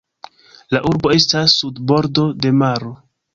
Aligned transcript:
La 0.75 0.79
urbo 0.91 1.11
estas 1.17 1.53
sur 1.59 1.83
bordo 1.93 2.25
de 2.47 2.55
maro. 2.63 2.93